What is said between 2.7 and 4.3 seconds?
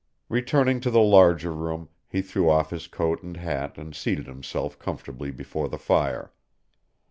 his coat and hat and seated